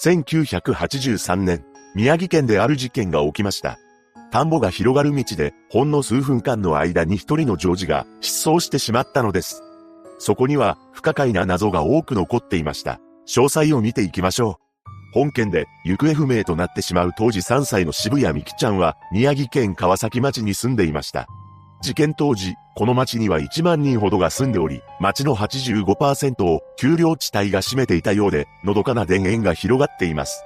[0.00, 1.64] 1983年、
[1.96, 3.80] 宮城県である事件が起きました。
[4.30, 9.64] 田んぼが広がる道で、ほんの数分間の間に一人のジョージが失踪してしまったのです。
[10.20, 13.00] そこには不可解な謎が多く残っていました。
[13.26, 15.14] 詳細を見ていきましょう。
[15.14, 21.26] 本件で行方不明となってしまう当時3歳の渋谷美希ちゃんは宮城県川崎町に住んでいました。
[21.82, 30.44] 事件当時、この町には1万人ほどが住んでおり、町の85%を丘陵地帯が占めていたようで、のどかな田園が広がっています。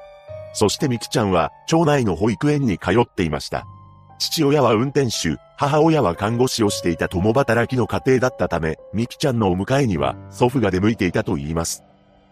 [0.55, 3.67] そしてミキちゃんは、町内の保育園に通っていました。
[4.19, 11.85] 父親は運転手、母親は看護師をしていた共働きの家庭だったため、ミキちゃんのお迎えには祖父が出向いていたと言います。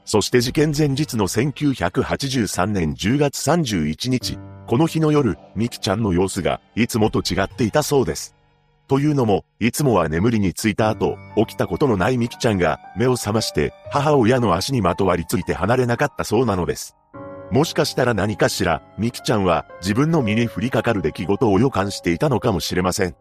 [0.06, 8.34] そして事件前日の1983年10月31日、この日の夜、ミキちゃんの様子がいつもと違っていたそうです。
[8.90, 16.96] というのも、いつもは眠りについた後、起きたことのないミキちゃんが目を覚まして母親の足にまとわりついて離れなかったそうなのです。
[17.52, 23.14] もしかしたら何かしら、ミキちゃんは自分の身に降りかかる出来事を予感していたのかもしれません。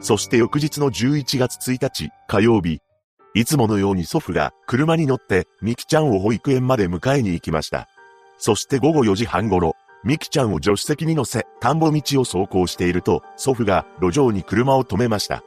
[0.00, 2.80] そして翌日の11月1日、火曜日。
[3.36, 7.86] いつものように祖父が車に乗ってミキちゃんを保育園まで迎えに行きました。
[8.38, 9.71] そして午後4時半頃、
[10.04, 15.44] ミキちゃんを助手席に乗せ、田んぼ道を走行していると、祖父が路上に車を止めました。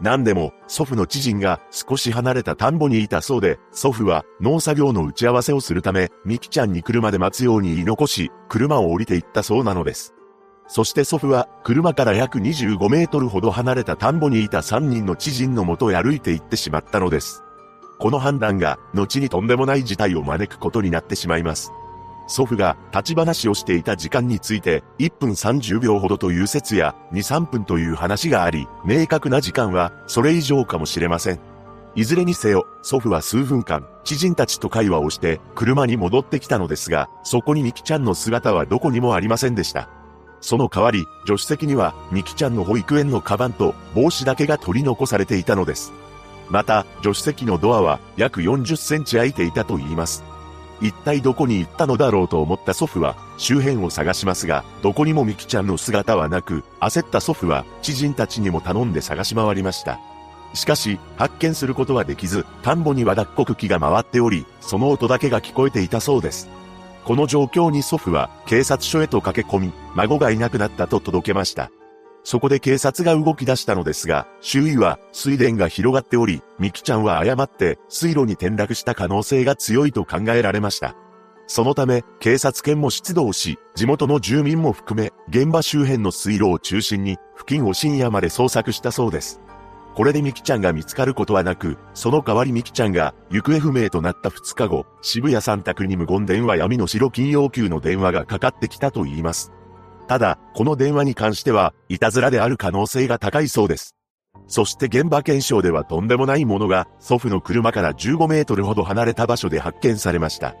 [0.00, 10.14] 何でも、祖父の知人が少し離れた田んぼにいたそうで、祖父は農作業の打ち合わせをするため、ミキちゃんに車で待つように言い残し、車を降りていったそうなのです。
[10.68, 17.42] そして祖父は、車から約25メートルほど離れた田んぼにいた3人の知人のもとへ歩いて行ってしまったのです。
[17.98, 21.72] この判断が、後にとんでもない事態を招くことになってしまいます。
[22.26, 31.40] 祖父が立ち話をしていた時間について1分30秒ほどという説や2、3分という話があり、明確な時間はそれ以上かもしれません。
[31.94, 39.88] いずれにせよ、祖父は数分間、知人たちと会話をして車に戻ってきたのですが、そこにミキちゃんの姿はどこにもありませんでした。
[40.42, 45.92] その代わり、助手席にはミキちゃんの保育園のカバンと帽子だけが取り残されていたのです。
[46.50, 50.22] また、助手席のドアは約40センチ開いていたと言います。
[50.80, 59.98] 一体どこに行ったのだろうと思った祖父は周辺を探しますが、どこにもミキちゃんの姿はなく、焦った祖父は知人たちにも頼んで探し回りました。
[60.54, 66.48] しかし、発見することはできず、田んぼには脱穀機が回っており、その音だけが聞こえていたそうです。
[67.04, 71.70] この状況に祖父は警察署へと駆け込み、孫がいなくなったと届けました。
[72.26, 80.96] そこで警察が動き出したのですが、周囲は水田が広がっており、ミキちゃんは誤って水路に転落した可能性が強いと考えられました。
[81.46, 89.40] そのため、警察犬も出動し、地元の住民も含め、現場周辺の水路を中心に、付近を深夜まで捜索したそうです。
[89.94, 99.52] これでミキちゃんが見つかることはなく、その代わりミキちゃんが行方不明となった2日後、渋谷三択に無言電話闇の白金要求の電話がかかってきたと言います。
[100.08, 103.96] ただ、この電話に関しては、いたずらである可能性が高いそうです。
[104.46, 110.54] そして現場検証ではとんでもないものが、祖父の車から15メートルほど離れた場所で発見されました。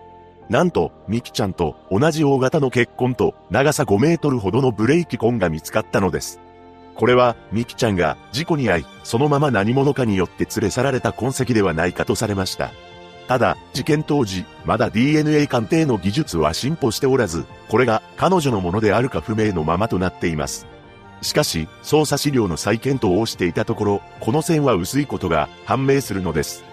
[0.48, 6.40] なんと、ミキちゃんと同じ大型の血痕と長さ5メートルほどのブレーキ痕が見つかったのです。
[6.96, 12.70] これは、ミキちゃんが事故に遭い、そのまま何者かによって連れ去られた痕跡ではないかとされました。
[13.28, 20.66] ただ、事件当時、まだ DNA 鑑定の技術は進歩しておらず、これが彼女のものであるか不明のままとなっています。
[21.22, 26.64] しかし、捜査資料の再検討をしていたところ、この線は薄いことが判明するのです。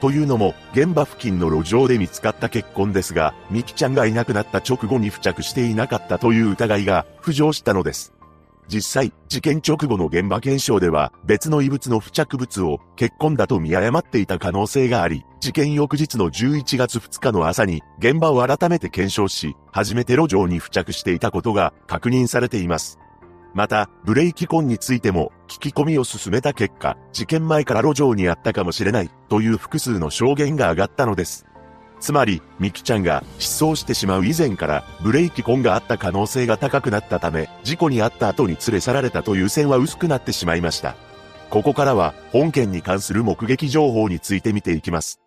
[0.00, 8.15] というのも、現場付近の路上で見つかった血痕ですが、ミキちゃんがいなくなった直後に付着していなかったという疑いが浮上したのです。
[8.68, 22.98] 実際、事件直後の現場検証では、別の異物の付着物を血痕だと見誤っていた可能性があり、事件翌日の11月2日の朝に、現場を改めて検証し、初めて路上に付着していたことが確認されています。
[23.54, 31.46] また、ブレーキ痕についても、聞き込みを進めた結果、事件前から路上にあったかもしれない、という複数の証言が上がったのです。
[32.00, 40.94] つまり、ミキちゃんが失踪してしまう以前からブレーキ痕があった可能性が高くなったため、事故に遭った後に連れ去られたという線は薄くなってしまいました。
[41.50, 45.20] ここからは本件に関する目撃情報について見ていきます。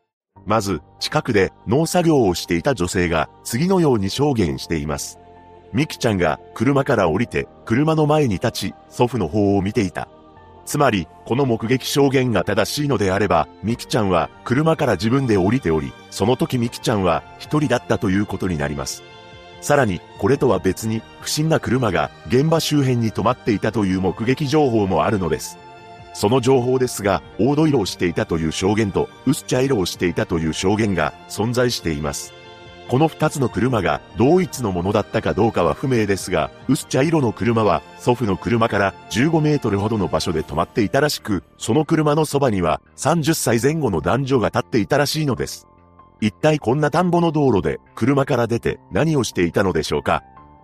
[0.46, 5.20] まず、近くで農作業をしていた女性が次のように証言しています。
[5.74, 10.08] ミキちゃんが車から降りて車の前に立ち祖父の方を見ていた。
[10.69, 19.01] つまり、この目撃証言が正しいのであれば、ミキちゃんは車から自分で降りており、その時ミキちゃんは一人だったということになります。
[19.62, 25.57] さらに、これとは別に、不審な車が現場周辺に止まっていたという目撃情報もあるのです。
[26.13, 32.31] その情報ですが、黄土色をしていたという証言と、薄茶色をしていたという証言が存在しています。
[32.90, 45.68] この二つの車が同一のものだったかどうかは不明ですが、薄茶色の車は祖父の車から15メートルほどの場所で止まっていたらしく、その車のそばには30歳前後の男女が立っていたらしいのです。
[46.20, 50.24] 一体こんな田んぼの道路で車から出て何をしていたのでしょうか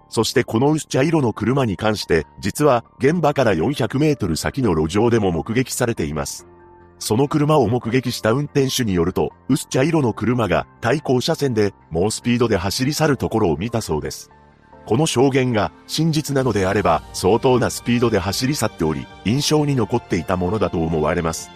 [0.09, 6.47] そしてこの薄茶色の車に関して、実は現場から400メートル先の路上でも目撃されています。
[6.99, 14.31] その車を目撃した運転手によると、薄茶色の車が対向車線で猛スピードで走り去るところを見たそうです。
[14.85, 21.49] この証言が真実なのであれば相当なスピードで走り去っており、印象に残っていたものだと思われます。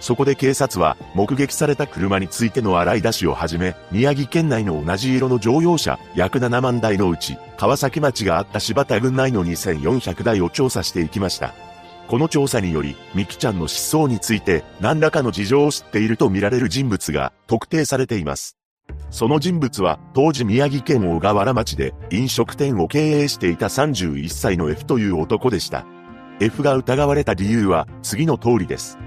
[0.00, 11.54] そこで警察は目撃された車についての洗い出しをはじめ、宮城県内の同じ色の乗用車約7万台のうち、川崎町があった柴田郡内の2400台を調査していきました。
[12.10, 18.56] この調査により、ミキちゃんの失踪について、何らかの事情を知っているとみられる人物が特定されています。
[19.10, 25.86] その人物は、当時宮城県大河原町で飲食店を経営していた31歳の F という男でした。
[26.40, 28.98] F が疑われた理由は、次の通りです。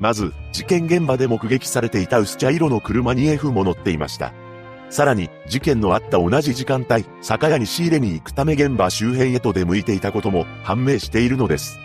[0.00, 4.32] まず、事件現場で目撃されていた薄茶色の車に F も乗っていました。
[4.90, 11.78] さらに、事件のあった同じ時間帯、酒屋に仕入れに行くため現場周辺へと出向いていたことも判明しているのです。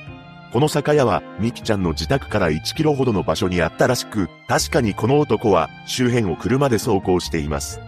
[0.54, 7.82] この酒屋は、ミキちゃんの自宅から1キロほどの場所にあったらしく、確かにこの男は周辺を車で走行しています。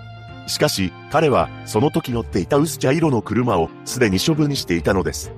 [0.47, 5.31] しかし、彼はその時乗っていた薄茶色の車をすでに処分していたのです。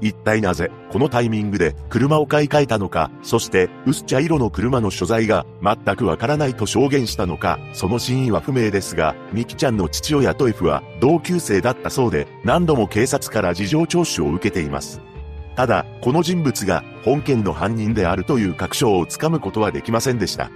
[0.00, 15.00] 一体なぜ、このタイミングで車を買い替えたのか、そして薄茶色の車の所在が全くわからないと証言したのか、その真意は不明ですが、ミキちゃんの父親と F は同級生だったそうで、何度も警察から事情聴取を受けています。
[15.58, 20.52] ただ、この人物が本件の犯人であるという確証をつかむことはできませんでした。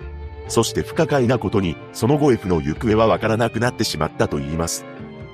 [0.46, 4.84] そして不可解なことに、その後 F の行方はわからなくなってしまったと言います。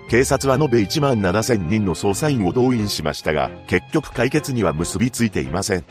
[0.09, 5.85] 警察は延べ1万7000人の捜査員を動員しましたが、結局解決には結びついていません。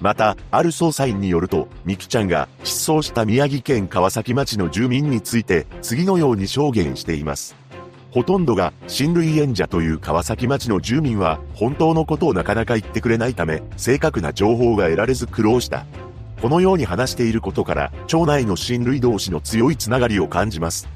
[0.00, 7.54] また、ある捜査員によると、ミキちゃんが失踪した宮城県川崎町の住民について、次のように証言しています。
[8.18, 15.86] ほとんどが親類縁者という川崎町の住民は本当のことをなかなか言ってくれないため正確な情報が得られず苦労した。
[16.42, 20.88] このように話していることから町内の親類同士の強いつながりを感じます。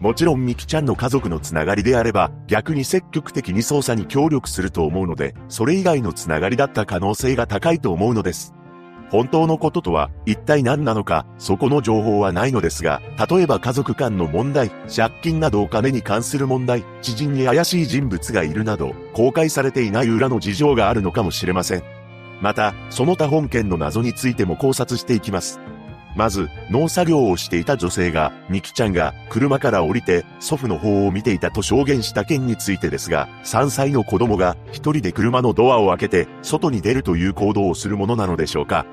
[0.00, 8.52] もちろんミキちゃんの家族のつながりであれば逆に積極的に捜査に協力すると思うのでそれ以外のつながりだった可能性が高いと思うのです。
[9.14, 13.00] 本当のこととは一体何なのか、そこの情報はないのですが、
[13.30, 21.84] 例えば家族間の問題、借金などお金に関する問題、知人に怪しい人物がいるなど、公開されていない裏の事情があるのかもしれません。
[22.40, 25.60] また、その他本件の謎についても考察していきます。
[26.16, 38.84] まず、農作業をしていた女性が、ミキちゃんが車から降りて祖父の方を見ていたと証言した件についてですが、3歳の子供が一人で車のドアを開けて外に出るという行動をするものなのでしょうか。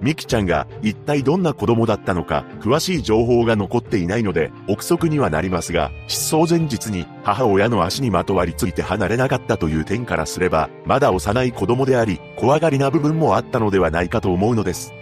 [0.00, 14.92] ミキちゃんが一体どんな子供だったのか詳しい情報が残っていないので憶測にはなりますが失踪前日に母親の足にまとわりついて離れなかったという点からすればまだ幼い子供であり怖がりな部分もあったのではないかと思うのです。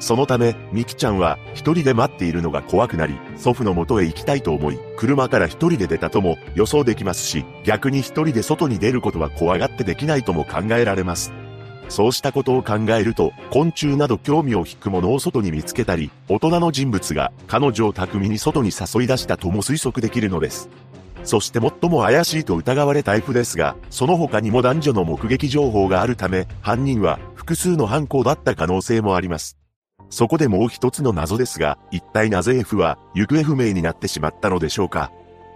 [0.00, 11.32] そのため、ミキちゃんは一人で待っているのが怖くなり、祖父の元へ行きたいと思い、車から一人で出たとも予想できますし、逆に一人で外に出ることは怖がってできないとも考えられます。
[11.88, 20.68] そうしたことを考えると、昆虫など興味を引くものを外に見つけたり、大人の人物が彼女を巧みに外に誘い出したとも推測できるのです。
[21.24, 29.58] そして最も怪しいと疑われた F ですが、その他にも男女の目撃情報があるため、犯人は複数の犯行だった可能性もあります。
[30.10, 35.12] そこでもう一つの謎ですが、一体なぜ F は行方不明になってしまったのでしょうか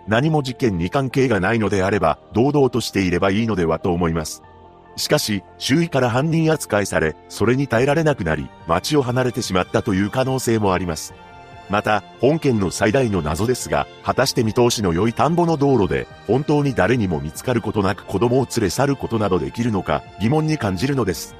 [0.08, 4.42] 何も事件に関係がないのであれば、堂々としていればいいのではと思います。
[4.96, 11.14] しかし、周囲から犯人扱いされ、それに耐えられなくなり、街を離れてしまったという可能性もあります。
[11.70, 21.34] また、本件の最大の謎ですが、果たして見通しの良い田んぼの道路で、本当に誰にも見つかることなく子供を連れ去ることなどできるのか、疑問に感じるのです。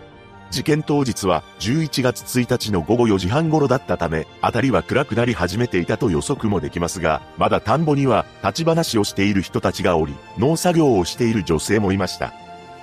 [0.51, 12.35] 事件当日は11月1日の午後4時半頃だったため、辺りは暗くなり始めていたと予測もできますが、まだ田んぼには立ち話をしている人たちがおり、農作業をしている女性もいました。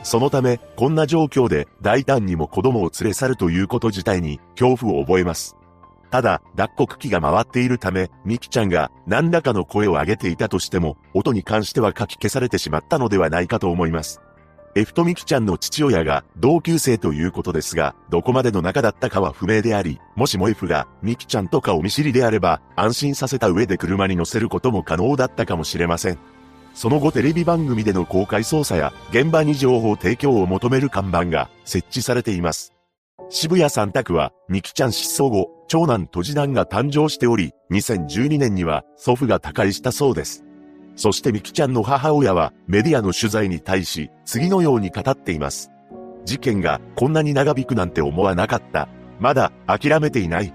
[0.04, 5.56] そのため、こんな状況で大胆にも子供を連れ去るということ自体に恐怖を覚えます。
[6.10, 14.22] ただ、脱穀機が回っているため、ミキちゃんが何らかの声を上げていたとしても、音に関しては書き消されてしまったのではないかと思います。
[14.76, 26.20] F とミキちゃんの父親が同級生ということですが、どこまでの仲だったかは不明であり、もしも F がミキちゃんとかお見知りであれば、安心させた上で車に乗せることも可能だったかもしれません。
[26.80, 32.74] その後テレビ番組での公開捜査や現場に情報提供を求める看板が設置されています。
[33.30, 40.46] 渋谷三択は、ミキちゃん失踪後、長男と次男が誕生しており、2012年には祖父が他界したそうです。
[40.96, 45.72] そしてミキちゃんの母親はメディアの取材に対し、次のように語っています。
[46.24, 48.88] 事件がこんなに長引くなんて思わなかった。
[49.20, 50.54] まだ諦めていない。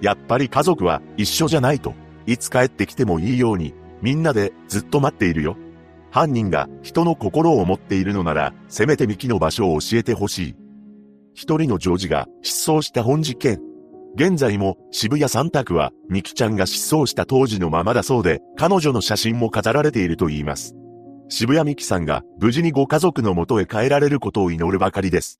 [0.00, 1.94] やっぱり家族は一緒じゃないと。
[2.26, 5.56] いつ帰ってきてもいいように、みんなでずっと待っているよ。
[6.14, 10.56] 犯人が人の心を持っているのなら、せめてミキの場所を教えてほしい。
[11.34, 13.60] 一人のジョージが失踪した本事件。
[14.14, 20.76] 現在も渋谷三択はミキちゃんが失踪した当時のままだそうで、彼女の写真も飾られていると言います。
[21.28, 25.36] 渋谷美希さんが無事にご家族のもとへ帰られることを祈るばかりです。